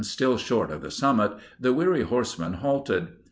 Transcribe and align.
still 0.03 0.35
short 0.35 0.71
of 0.71 0.81
the 0.81 0.89
summit, 0.89 1.31
the 1.59 1.71
weary 1.73 2.01
horsemen 2.01 2.53
halted. 2.53 3.07